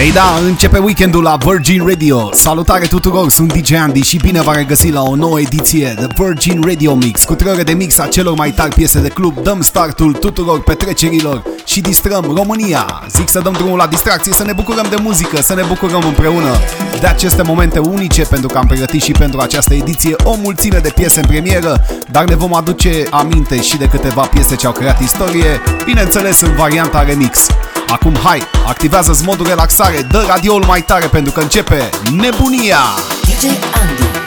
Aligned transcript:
Ei 0.00 0.12
da, 0.12 0.38
începe 0.44 0.78
weekendul 0.78 1.22
la 1.22 1.36
Virgin 1.36 1.86
Radio. 1.86 2.30
Salutare 2.32 2.86
tuturor, 2.86 3.30
sunt 3.30 3.52
DJ 3.52 3.72
Andy 3.72 4.02
și 4.02 4.16
bine 4.16 4.42
v-am 4.42 4.54
regăsit 4.54 4.92
la 4.92 5.02
o 5.02 5.14
nouă 5.14 5.40
ediție 5.40 5.94
de 5.98 6.06
Virgin 6.16 6.62
Radio 6.66 6.94
Mix. 6.94 7.24
Cu 7.24 7.34
trei 7.34 7.52
ore 7.52 7.62
de 7.62 7.72
mix 7.72 7.98
a 7.98 8.06
celor 8.06 8.34
mai 8.34 8.50
tari 8.50 8.74
piese 8.74 9.00
de 9.00 9.08
club, 9.08 9.38
dăm 9.42 9.60
startul 9.60 10.12
tuturor 10.12 10.62
petrecerilor 10.62 11.42
și 11.64 11.80
distrăm 11.80 12.32
România. 12.36 13.02
Zic 13.16 13.28
să 13.28 13.40
dăm 13.40 13.52
drumul 13.52 13.76
la 13.76 13.86
distracție, 13.86 14.32
să 14.32 14.44
ne 14.44 14.52
bucurăm 14.52 14.86
de 14.90 14.96
muzică, 15.02 15.42
să 15.42 15.54
ne 15.54 15.62
bucurăm 15.62 16.02
împreună 16.06 16.56
de 17.00 17.06
aceste 17.06 17.42
momente 17.42 17.78
unice, 17.78 18.22
pentru 18.22 18.48
că 18.48 18.58
am 18.58 18.66
pregătit 18.66 19.02
și 19.02 19.12
pentru 19.12 19.40
această 19.40 19.74
ediție 19.74 20.14
o 20.24 20.34
mulțime 20.42 20.78
de 20.78 20.92
piese 20.94 21.20
în 21.20 21.26
premieră, 21.26 21.86
dar 22.10 22.24
ne 22.24 22.34
vom 22.34 22.54
aduce 22.54 23.06
aminte 23.10 23.62
și 23.62 23.76
de 23.76 23.86
câteva 23.86 24.22
piese 24.22 24.54
ce 24.54 24.66
au 24.66 24.72
creat 24.72 25.00
istorie, 25.02 25.60
bineînțeles 25.84 26.40
în 26.40 26.54
varianta 26.56 27.02
remix. 27.02 27.46
Acum 27.94 28.14
hai, 28.22 28.42
activează-ți 28.66 29.24
modul 29.24 29.46
relaxare, 29.46 30.02
dă 30.10 30.24
radioul 30.28 30.64
mai 30.66 30.82
tare 30.82 31.06
pentru 31.06 31.32
că 31.32 31.40
începe 31.40 31.90
nebunia! 32.10 32.78
DJ 33.22 33.44
Andy. 33.44 34.23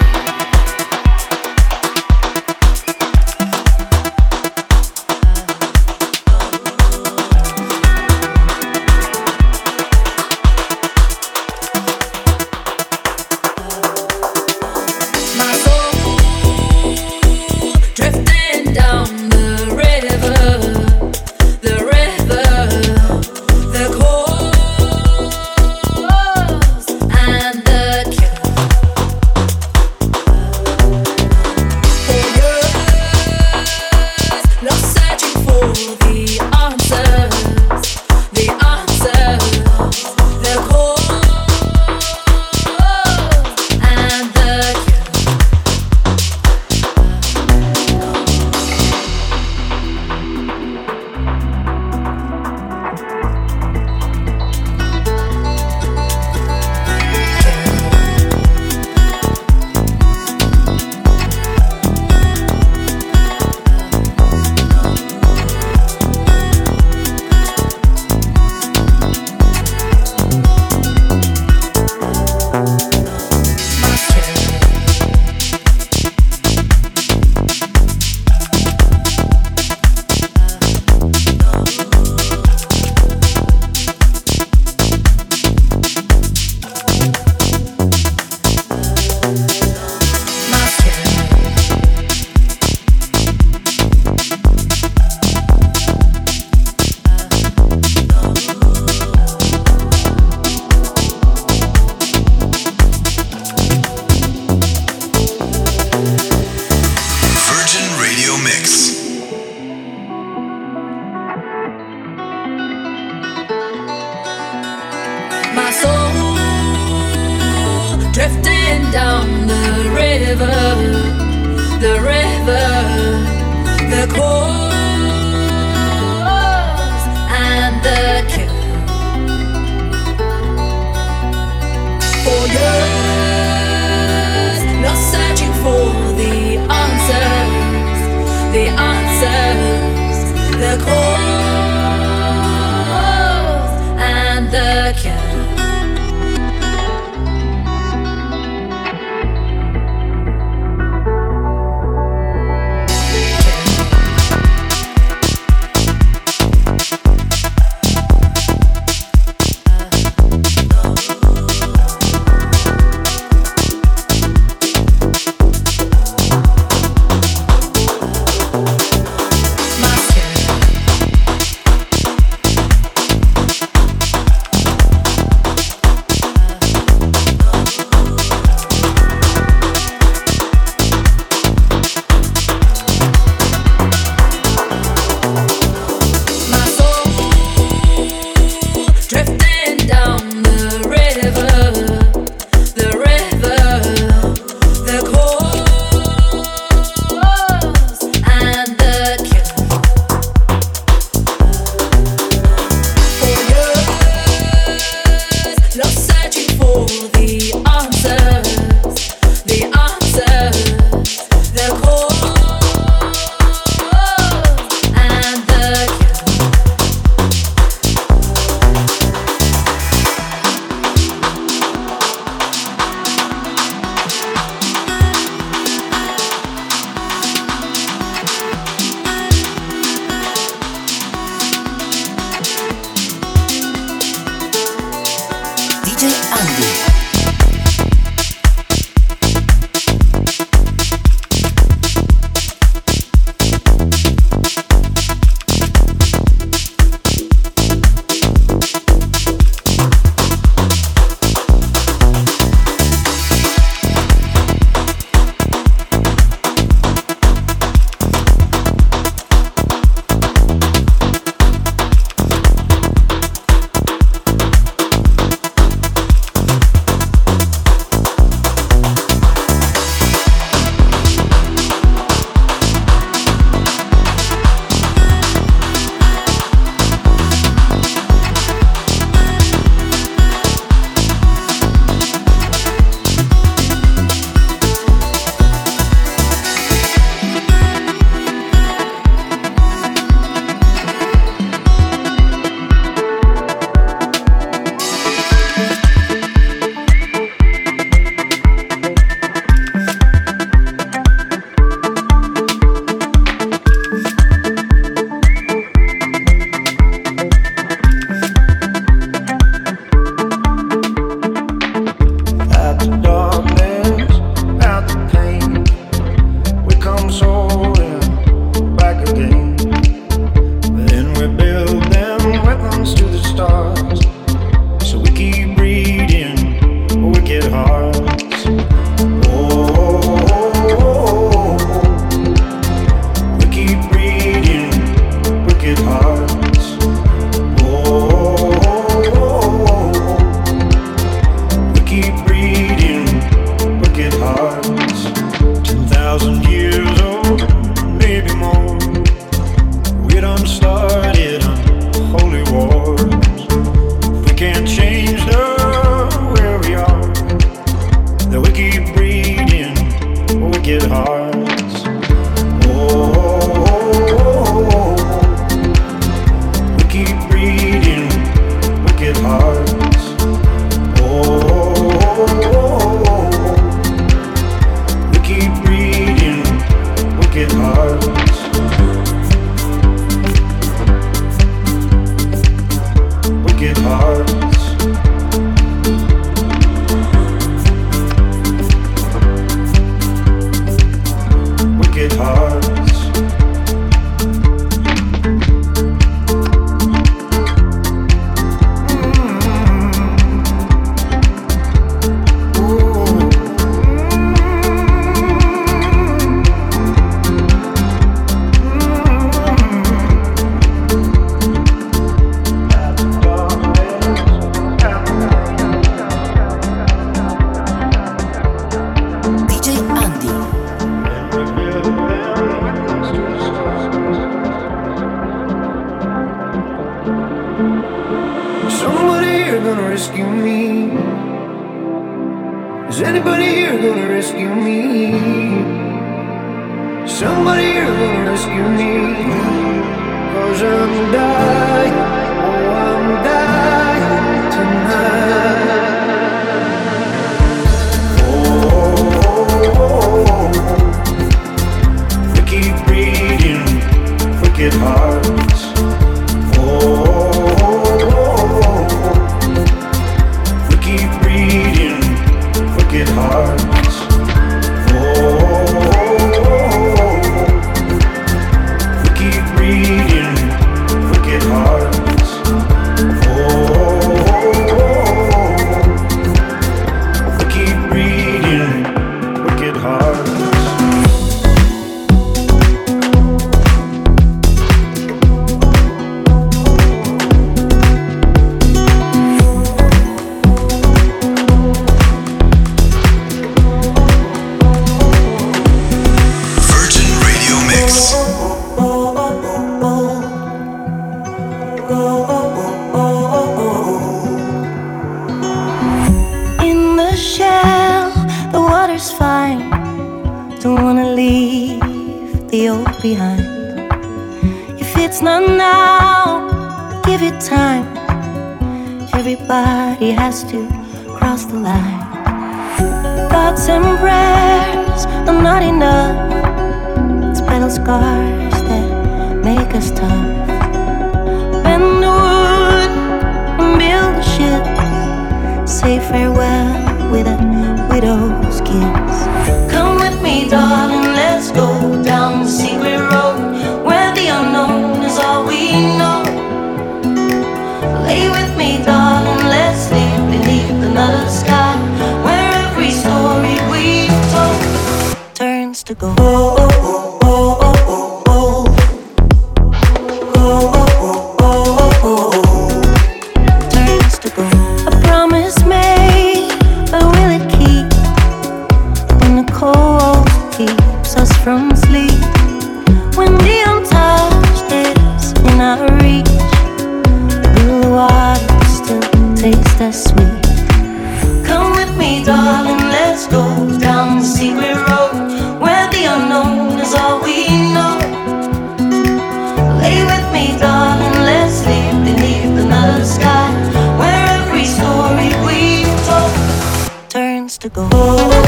Lay 597.75 598.47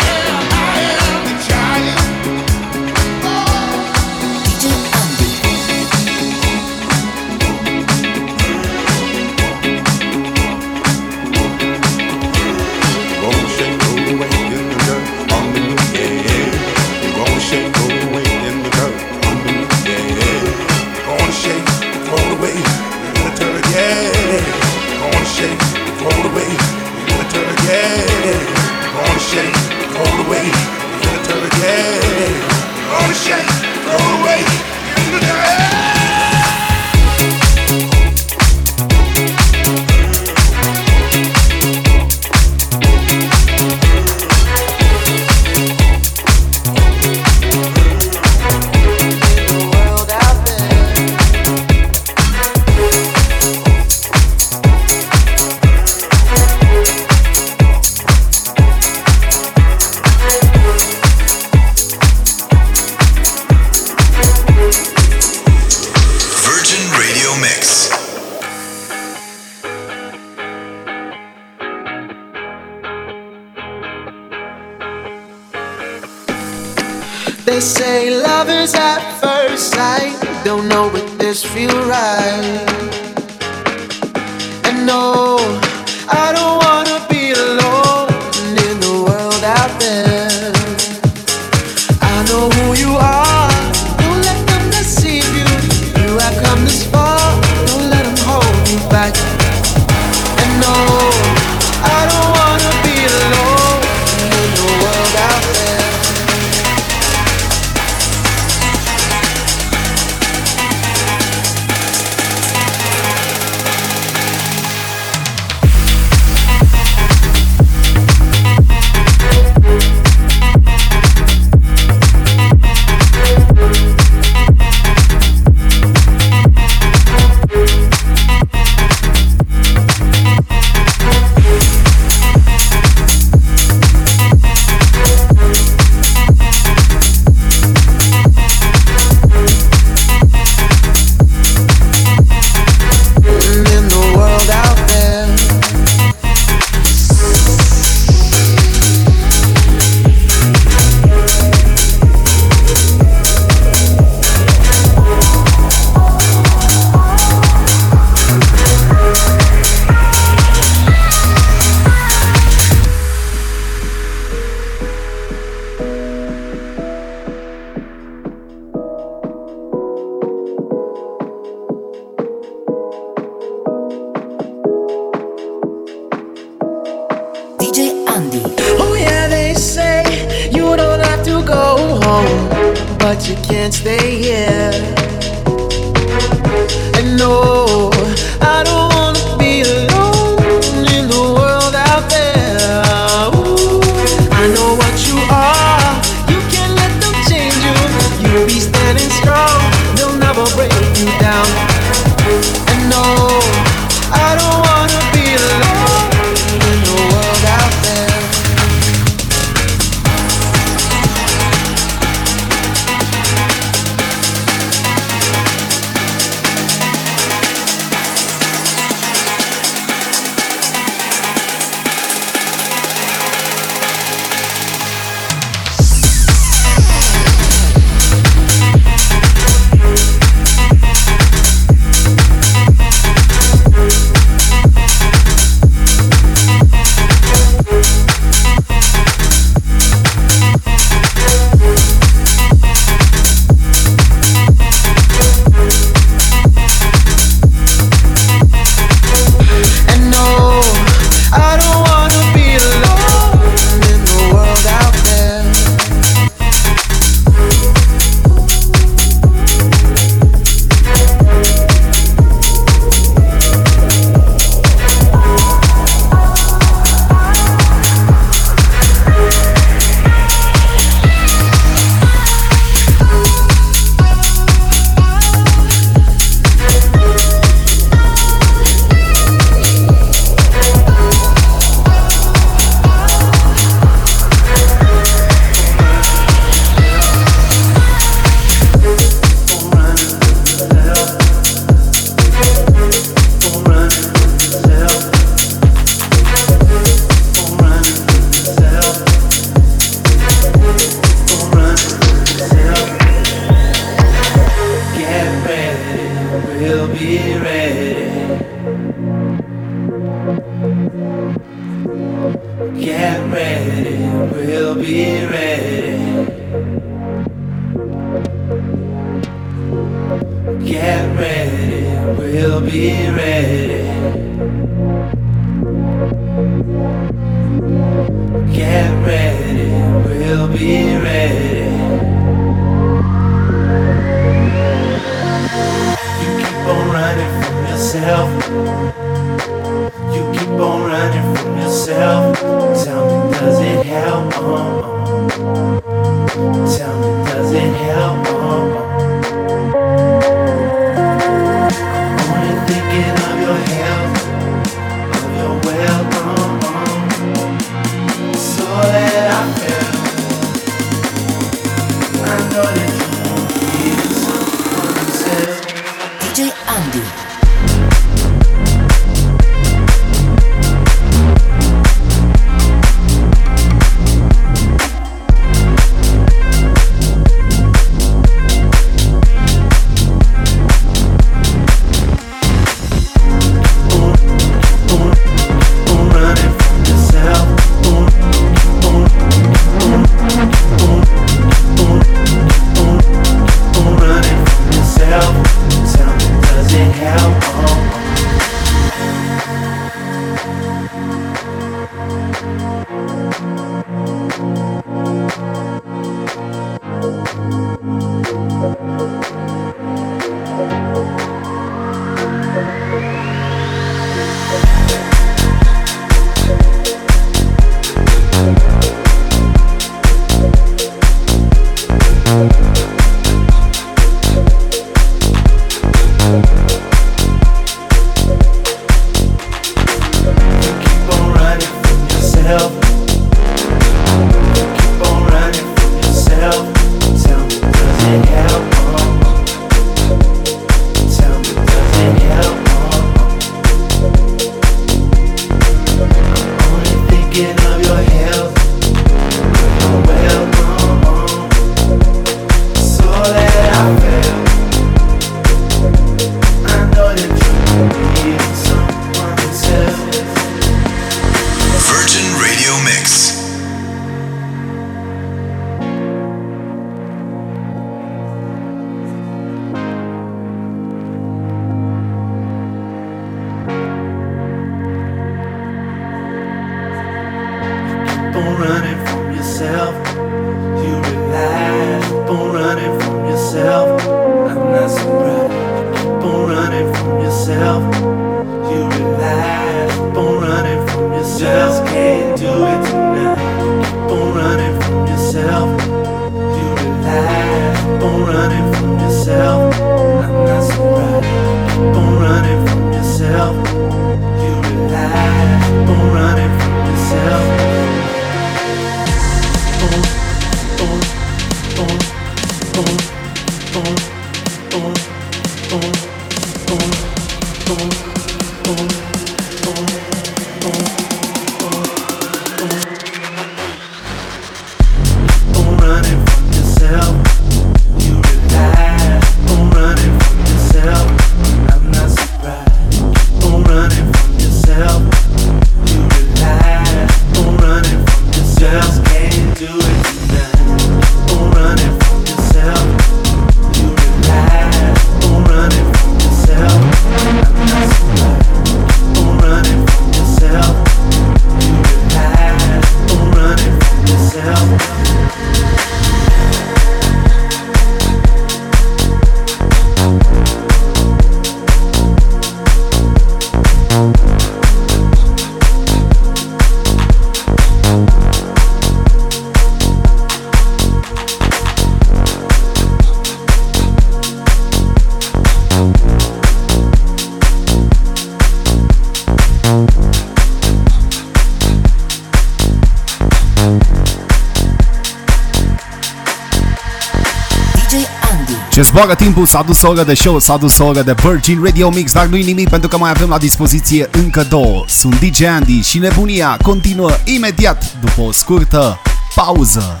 Ce 588.76 588.82
zboară 588.82 589.14
timpul, 589.14 589.46
s-a 589.46 589.62
dus 589.62 589.82
o 589.82 589.88
oră 589.88 590.02
de 590.02 590.14
show, 590.14 590.38
s-a 590.38 590.56
dus 590.56 590.78
o 590.78 590.84
oră 590.84 591.02
de 591.02 591.14
Virgin 591.22 591.60
Radio 591.64 591.90
Mix, 591.90 592.12
dar 592.12 592.26
nu-i 592.26 592.42
nimic 592.42 592.68
pentru 592.68 592.88
că 592.88 592.98
mai 592.98 593.10
avem 593.10 593.28
la 593.28 593.38
dispoziție 593.38 594.08
încă 594.12 594.46
două. 594.48 594.84
Sunt 594.88 595.20
DJ 595.20 595.42
Andy 595.42 595.80
și 595.82 595.98
nebunia 595.98 596.58
continuă 596.62 597.10
imediat 597.24 597.92
după 598.00 598.20
o 598.20 598.32
scurtă 598.32 599.00
pauză. 599.34 600.00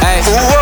Hey. 0.00 0.61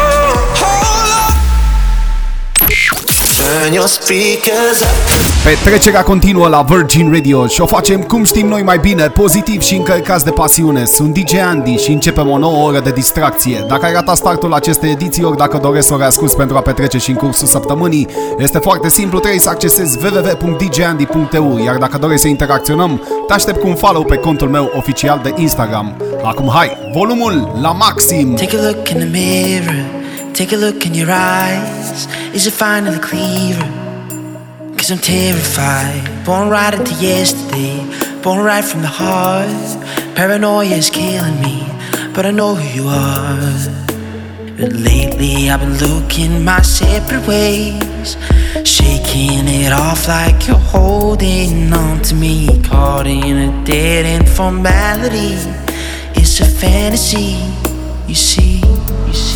Petrecerea 5.44 6.02
continuă 6.02 6.48
la 6.48 6.62
Virgin 6.62 7.12
Radio 7.12 7.46
și 7.46 7.60
o 7.60 7.66
facem 7.66 8.00
cum 8.00 8.24
știm 8.24 8.46
noi 8.46 8.62
mai 8.62 8.78
bine, 8.78 9.08
pozitiv 9.08 9.60
și 9.60 9.74
încărcați 9.74 10.24
de 10.24 10.30
pasiune. 10.30 10.84
Sunt 10.84 11.18
DJ 11.18 11.34
Andy 11.34 11.76
și 11.76 11.90
începem 11.90 12.30
o 12.30 12.38
nouă 12.38 12.66
oră 12.66 12.80
de 12.80 12.90
distracție. 12.90 13.64
Dacă 13.68 13.84
ai 13.84 13.92
ratat 13.92 14.16
startul 14.16 14.52
acestei 14.52 14.90
ediții, 14.90 15.24
ori 15.24 15.36
dacă 15.36 15.58
doresc 15.62 15.86
să 15.86 15.94
o 15.94 15.96
reasculti 15.96 16.34
pentru 16.34 16.56
a 16.56 16.60
petrece 16.60 16.98
și 16.98 17.10
în 17.10 17.16
cursul 17.16 17.46
săptămânii, 17.46 18.08
este 18.38 18.58
foarte 18.58 18.88
simplu, 18.88 19.18
trebuie 19.18 19.40
să 19.40 19.48
accesezi 19.48 19.98
www.djandy.eu, 20.04 21.60
iar 21.64 21.76
dacă 21.76 21.98
dorești 21.98 22.22
să 22.22 22.28
interacționăm, 22.28 23.02
te 23.26 23.32
aștept 23.32 23.60
cu 23.60 23.66
un 23.66 23.74
follow 23.74 24.04
pe 24.04 24.16
contul 24.16 24.48
meu 24.48 24.72
oficial 24.76 25.20
de 25.22 25.34
Instagram. 25.36 25.96
Acum 26.22 26.50
hai, 26.52 26.76
volumul 26.92 27.58
la 27.60 27.72
maxim! 27.72 28.34
Take 28.34 28.56
a 28.56 28.60
look 28.62 28.88
in 28.88 28.96
the 28.96 29.08
mirror, 29.08 29.99
take 30.40 30.52
a 30.52 30.56
look 30.56 30.86
in 30.86 30.94
your 30.94 31.10
eyes. 31.10 32.06
Is 32.34 32.46
it 32.46 32.54
finally 32.54 32.98
clearer? 32.98 33.68
Cause 34.78 34.90
I'm 34.90 34.96
terrified, 34.96 36.24
born 36.24 36.48
right 36.48 36.72
into 36.72 36.94
yesterday, 36.94 37.76
born 38.22 38.42
right 38.42 38.64
from 38.64 38.80
the 38.80 38.88
heart. 38.88 39.50
Paranoia 40.16 40.76
is 40.82 40.88
killing 40.88 41.38
me, 41.42 41.58
but 42.14 42.24
I 42.24 42.30
know 42.30 42.54
who 42.54 42.66
you 42.78 42.88
are. 42.88 43.36
But 44.56 44.72
lately 44.72 45.50
I've 45.50 45.60
been 45.60 45.76
looking 45.76 46.42
my 46.42 46.62
separate 46.62 47.26
ways, 47.28 48.16
shaking 48.64 49.46
it 49.46 49.74
off 49.74 50.08
like 50.08 50.48
you're 50.48 50.66
holding 50.74 51.70
on 51.70 52.00
to 52.08 52.14
me, 52.14 52.62
caught 52.62 53.06
in 53.06 53.36
a 53.36 53.64
dead 53.66 54.06
end 54.06 54.26
formality. 54.26 55.34
It's 56.18 56.40
a 56.40 56.46
fantasy, 56.46 57.36
you 58.08 58.14
see, 58.14 58.62
you 59.06 59.12
see. 59.12 59.29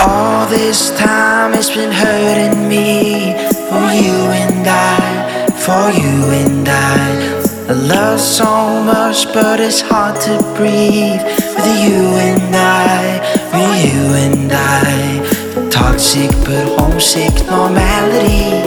All 0.00 0.46
this 0.46 0.90
time 0.96 1.52
it's 1.52 1.68
been 1.68 1.92
hurting 1.92 2.66
me 2.66 3.34
for 3.68 3.92
you 3.92 4.16
and 4.32 4.66
I, 4.66 5.50
for 5.52 5.90
you 5.92 6.16
and 6.32 6.66
I. 6.66 7.68
I 7.68 7.72
love 7.72 8.18
so 8.18 8.46
much, 8.84 9.26
but 9.34 9.60
it's 9.60 9.82
hard 9.82 10.18
to 10.22 10.38
breathe 10.56 11.20
with 11.20 11.68
you 11.84 12.00
and 12.24 12.56
I, 12.56 13.20
with 13.52 13.84
you 13.84 14.00
and 14.24 14.50
I. 14.50 15.68
Toxic 15.68 16.30
but 16.46 16.64
homesick 16.80 17.34
normality. 17.44 18.64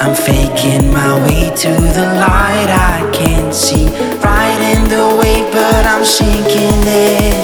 I'm 0.00 0.14
faking 0.14 0.90
my 0.94 1.12
way 1.26 1.54
to 1.54 1.68
the 1.68 2.06
light 2.24 2.70
I 2.72 3.10
can't 3.12 3.52
see. 3.52 3.84
Right 4.24 4.60
in 4.72 4.88
the 4.88 5.14
way, 5.20 5.42
but 5.52 5.84
I'm 5.84 6.06
sinking 6.06 6.86
in 6.88 7.34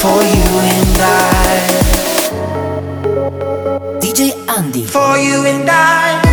for 0.00 0.16
you 0.22 0.48
and 0.64 0.96
I. 0.98 1.97
DJ 4.00 4.32
Andi. 4.46 4.84
For 4.86 5.18
you 5.18 5.44
and 5.44 5.68
I. 5.70 6.27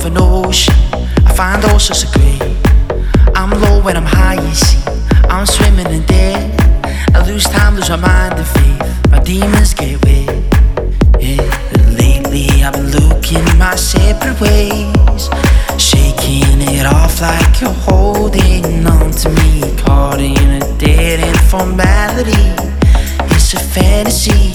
of 0.00 0.06
an 0.06 0.18
ocean. 0.18 0.74
I 1.26 1.32
find 1.34 1.64
all 1.64 1.78
sorts 1.78 2.04
of 2.04 2.12
gray. 2.12 2.38
I'm 3.34 3.50
low 3.50 3.82
when 3.82 3.96
I'm 3.96 4.06
high, 4.06 4.34
you 4.34 4.54
see. 4.54 4.82
I'm 5.28 5.46
swimming 5.46 5.92
in 5.92 6.04
dead. 6.06 6.40
I 7.14 7.26
lose 7.26 7.44
time, 7.44 7.76
lose 7.76 7.90
my 7.90 7.96
mind 7.96 8.34
and 8.34 8.46
faith. 8.46 9.10
My 9.10 9.18
demons 9.20 9.74
get 9.74 10.02
way. 10.04 10.24
Yeah, 11.18 11.44
lately 11.98 12.62
I've 12.62 12.72
been 12.74 12.90
looking 12.90 13.44
my 13.58 13.74
separate 13.76 14.40
ways. 14.40 15.28
Shaking 15.78 16.60
it 16.60 16.86
off 16.86 17.20
like 17.20 17.60
you're 17.60 17.80
holding 17.88 18.86
on 18.86 19.10
to 19.10 19.28
me. 19.28 19.76
Caught 19.84 20.20
in 20.20 20.62
a 20.62 20.78
dead 20.78 21.20
end 21.20 21.40
formality. 21.50 22.54
It's 23.34 23.52
a 23.54 23.58
fantasy, 23.58 24.52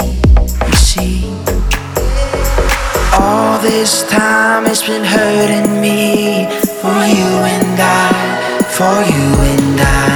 this 3.66 4.04
time 4.04 4.68
it's 4.68 4.86
been 4.86 5.04
hurting 5.04 5.82
me 5.82 6.46
for 6.82 7.02
you 7.18 7.32
and 7.56 7.80
I, 7.82 8.62
for 8.78 8.98
you 9.10 9.28
and 9.54 9.82
I. 9.82 10.14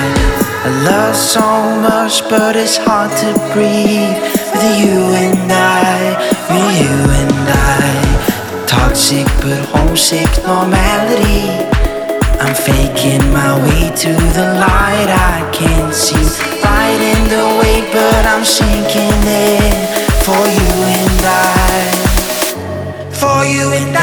I 0.65 0.69
love 0.85 1.15
so 1.15 1.41
much, 1.81 2.21
but 2.29 2.55
it's 2.55 2.77
hard 2.77 3.09
to 3.23 3.31
breathe 3.53 4.21
with 4.53 4.69
you 4.77 5.01
and 5.25 5.51
I, 5.51 6.13
with 6.51 6.71
you 6.83 6.95
and 7.21 7.49
I. 7.49 8.65
Toxic 8.67 9.25
but 9.41 9.61
homesick 9.73 10.29
normality. 10.45 11.49
I'm 12.37 12.53
faking 12.53 13.25
my 13.33 13.51
way 13.65 13.89
to 14.03 14.11
the 14.37 14.47
light 14.61 15.09
I 15.09 15.49
can't 15.57 15.93
see. 15.93 16.21
Right 16.61 17.01
in 17.13 17.21
the 17.33 17.45
way, 17.59 17.81
but 17.91 18.21
I'm 18.29 18.45
sinking 18.45 19.21
in 19.25 19.73
for 20.21 20.37
you 20.37 20.71
and 20.85 21.25
I 21.25 21.88
for 23.39 23.45
you 23.45 23.71
and 23.71 23.98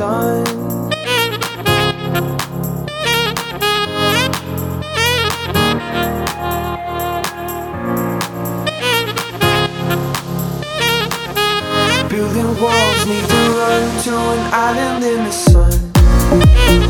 sun. 0.00 0.44
Building 12.08 12.62
walls 12.62 13.06
need 13.06 13.26
to 13.28 13.40
run 13.58 14.02
to 14.04 14.14
an 14.16 14.42
island 14.54 15.04
in 15.04 15.24
the 15.24 15.32
sun. 15.32 16.89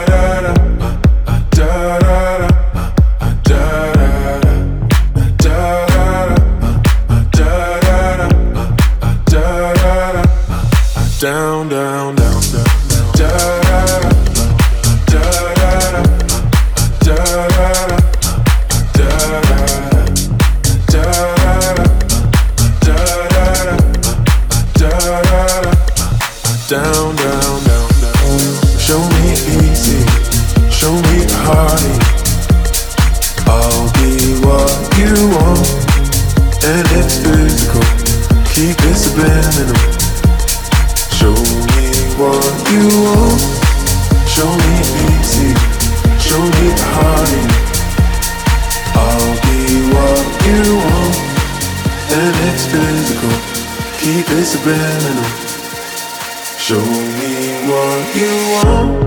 down, 11.21 11.69
down, 11.69 12.00
Show 42.91 42.97
me 42.97 44.73
easy. 45.07 45.55
Show 46.19 46.43
me 46.43 46.67
party. 46.75 47.43
I'll 48.93 49.35
be 49.47 49.59
what 49.93 50.25
you 50.45 50.75
want. 50.75 51.15
And 52.11 52.35
it's 52.49 52.65
physical. 52.65 53.31
Keep 53.97 54.29
it 54.31 54.43
subliminal. 54.43 55.23
Show 56.59 56.83
me 57.17 57.33
what 57.69 58.13
you 58.13 58.33
want. 58.55 59.00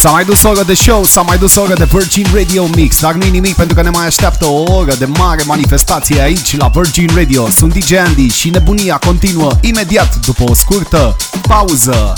S-a 0.00 0.10
mai 0.10 0.24
dus 0.24 0.42
o 0.42 0.48
oră 0.48 0.62
de 0.62 0.74
show, 0.74 1.04
s-a 1.04 1.20
mai 1.20 1.38
dus 1.38 1.54
o 1.54 1.60
oră 1.60 1.74
de 1.74 1.84
Virgin 1.84 2.26
Radio 2.34 2.66
Mix 2.66 3.00
Dar 3.00 3.12
nu 3.12 3.26
nimic 3.26 3.54
pentru 3.54 3.74
că 3.74 3.82
ne 3.82 3.88
mai 3.88 4.06
așteaptă 4.06 4.46
o 4.46 4.62
oră 4.72 4.94
de 4.94 5.04
mare 5.04 5.42
manifestație 5.46 6.20
aici 6.20 6.56
la 6.56 6.70
Virgin 6.74 7.10
Radio. 7.14 7.48
Sunt 7.50 7.72
DJ 7.72 7.92
Andy 7.92 8.28
și 8.28 8.50
nebunia 8.50 8.96
continuă 8.96 9.50
imediat 9.60 10.16
după 10.24 10.44
o 10.48 10.54
scurtă 10.54 11.16
pauză. 11.48 12.12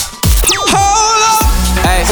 Hey. 1.82 2.04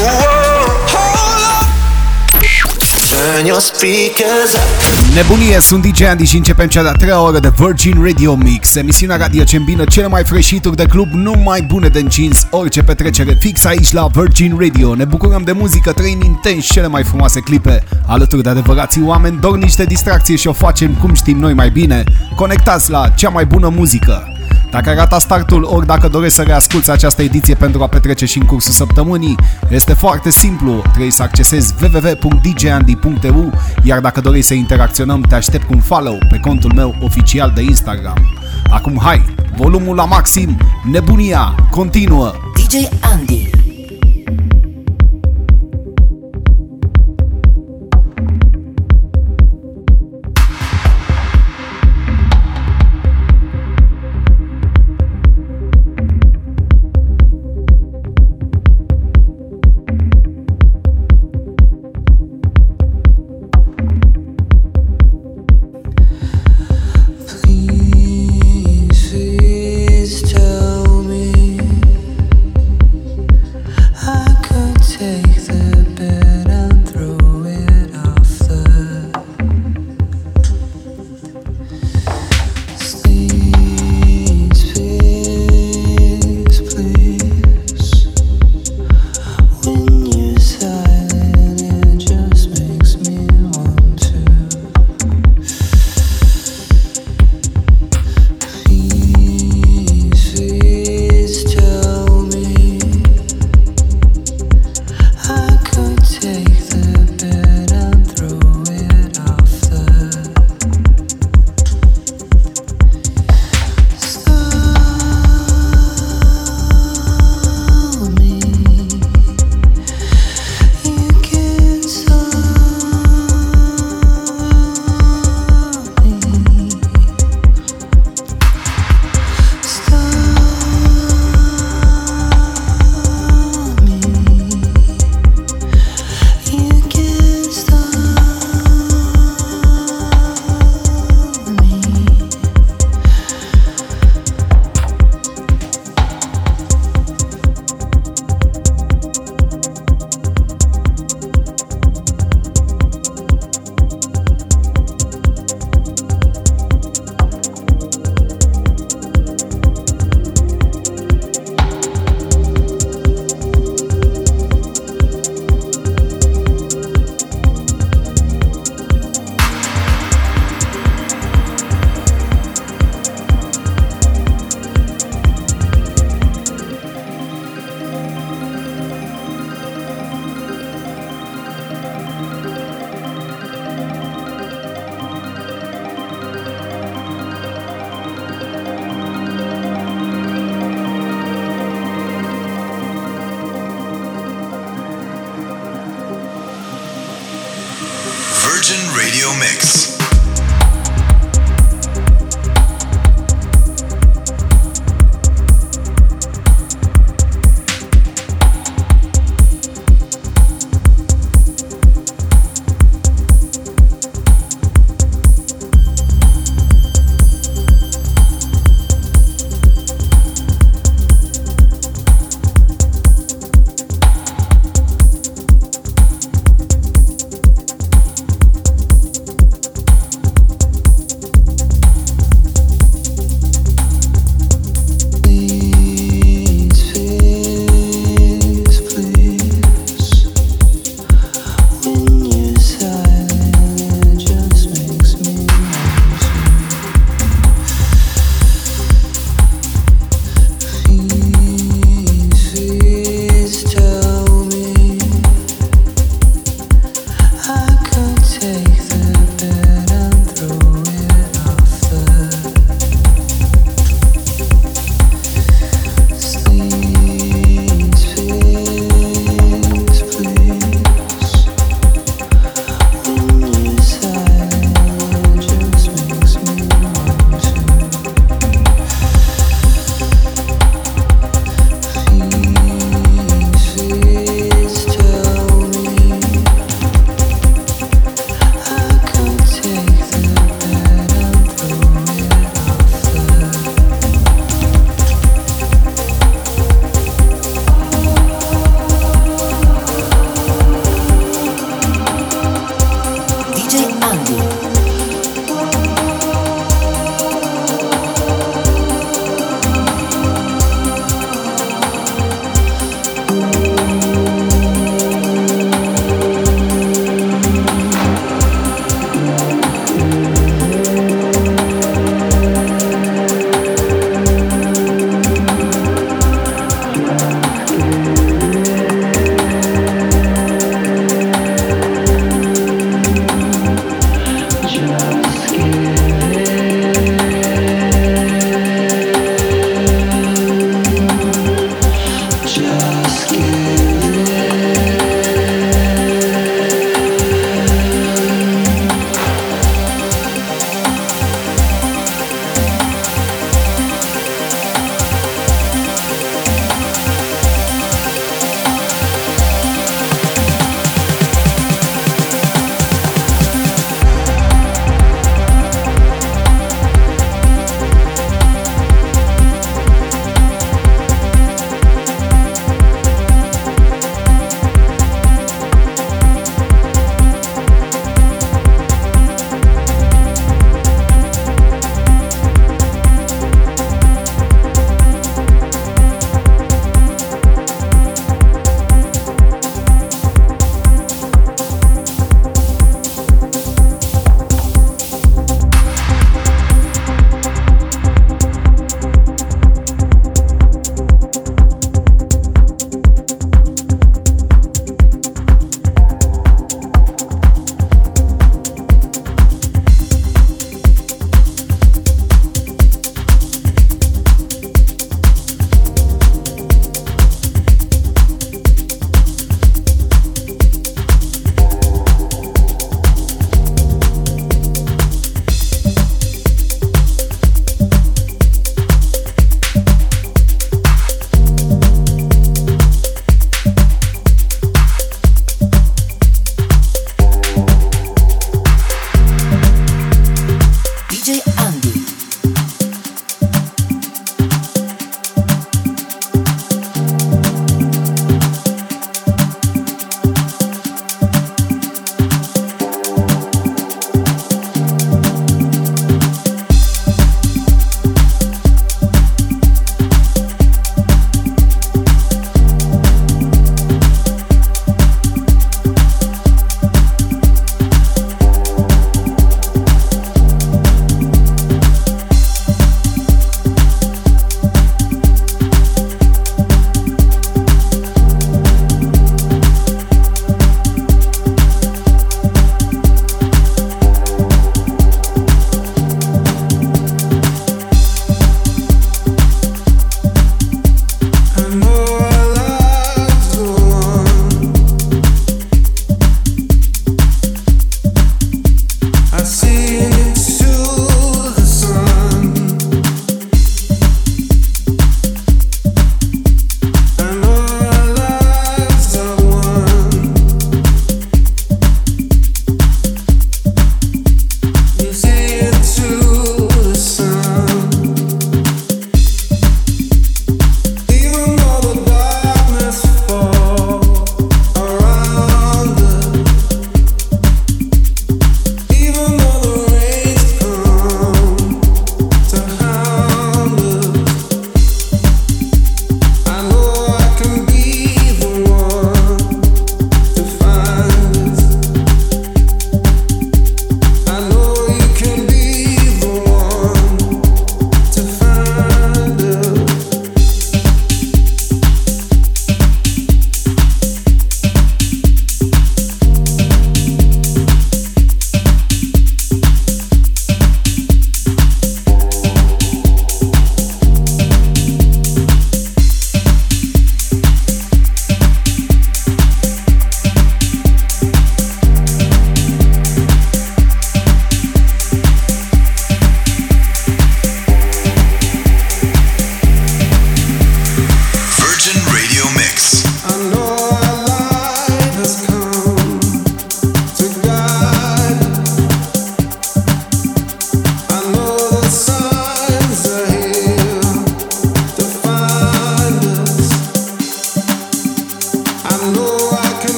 Turn 3.09 3.47
your 3.47 3.61
speakers 3.61 4.55
up. 4.55 5.00
Nebunie, 5.15 5.61
sunt 5.61 5.87
DJ 5.87 6.01
Andy 6.03 6.25
și 6.25 6.37
începem 6.37 6.67
cea 6.67 6.83
de-a 6.83 6.93
treia 6.93 7.23
oră 7.23 7.39
de 7.39 7.53
Virgin 7.57 8.03
Radio 8.05 8.35
Mix 8.35 8.75
Emisiunea 8.75 9.17
radio 9.17 9.45
ce 9.45 9.57
îmbină 9.57 9.85
cele 9.85 10.07
mai 10.07 10.25
freșituri 10.25 10.77
de 10.77 10.87
club 10.87 11.09
numai 11.13 11.63
bune 11.63 11.89
de 11.89 11.99
încins. 11.99 12.47
Orice 12.51 12.83
petrecere 12.83 13.37
fix 13.41 13.65
aici 13.65 13.93
la 13.93 14.07
Virgin 14.13 14.57
Radio. 14.59 14.95
Ne 14.95 15.05
bucurăm 15.05 15.43
de 15.43 15.53
muzică, 15.53 15.93
trăim 15.93 16.23
intens 16.23 16.65
cele 16.65 16.87
mai 16.87 17.05
frumoase 17.05 17.41
clipe. 17.41 17.85
Alături 18.07 18.43
de 18.43 18.49
adevărații 18.49 19.03
oameni 19.03 19.39
dornici 19.41 19.77
de 19.77 19.85
distracție 19.85 20.37
și 20.37 20.47
o 20.47 20.53
facem 20.53 20.95
cum 20.95 21.15
știm 21.15 21.39
noi 21.39 21.55
mai 21.55 21.71
bine. 21.71 22.05
Conectați 22.37 22.91
la 22.91 23.09
cea 23.09 23.29
mai 23.29 23.47
bună 23.47 23.69
muzică 23.69 24.40
dacă 24.71 24.93
rata 24.93 25.19
startul, 25.19 25.63
ori 25.65 25.87
dacă 25.87 26.09
dorești 26.09 26.35
să 26.35 26.43
reasculti 26.43 26.91
această 26.91 27.23
ediție 27.23 27.55
pentru 27.55 27.83
a 27.83 27.87
petrece 27.87 28.25
și 28.27 28.39
în 28.39 28.47
cursul 28.47 28.73
săptămânii, 28.73 29.37
este 29.69 29.93
foarte 29.93 30.31
simplu, 30.31 30.83
trebuie 30.91 31.11
să 31.11 31.23
accesezi 31.23 31.75
www.djandy.eu, 31.83 33.53
iar 33.83 34.01
dacă 34.01 34.21
dorești 34.21 34.47
să 34.47 34.55
interacționăm, 34.55 35.21
te 35.21 35.35
aștept 35.35 35.67
cu 35.67 35.73
un 35.75 35.81
follow 35.81 36.19
pe 36.29 36.39
contul 36.41 36.73
meu 36.75 36.95
oficial 37.01 37.53
de 37.55 37.63
Instagram. 37.63 38.37
Acum 38.71 39.01
hai, 39.03 39.35
volumul 39.57 39.97
la 39.97 40.05
maxim, 40.05 40.57
nebunia, 40.91 41.55
continuă! 41.71 42.33
DJ 42.55 42.89
Andy 43.01 43.30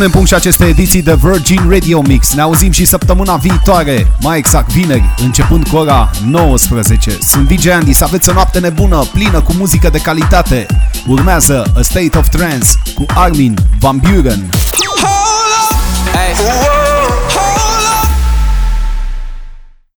punem 0.00 0.14
punct 0.14 0.28
și 0.28 0.34
aceste 0.34 0.64
ediții 0.64 1.02
de 1.02 1.18
Virgin 1.22 1.68
Radio 1.70 2.00
Mix. 2.00 2.34
Ne 2.34 2.40
auzim 2.40 2.70
și 2.70 2.84
săptămâna 2.84 3.36
viitoare, 3.36 4.06
mai 4.20 4.38
exact 4.38 4.70
vineri, 4.70 5.14
începând 5.22 5.68
cu 5.68 5.76
ora 5.76 6.10
19. 6.26 7.18
Sunt 7.20 7.48
DJ 7.48 7.66
Andy, 7.66 7.92
să 7.92 8.04
aveți 8.04 8.28
o 8.28 8.32
noapte 8.32 8.58
nebună, 8.58 9.04
plină 9.12 9.40
cu 9.40 9.52
muzică 9.52 9.88
de 9.90 9.98
calitate. 9.98 10.66
Urmează 11.06 11.72
A 11.76 11.80
State 11.80 12.18
of 12.18 12.28
Trance 12.28 12.68
cu 12.94 13.04
Armin 13.14 13.58
Van 13.78 13.96
Buren. 13.96 14.50
Hey. 16.12 16.79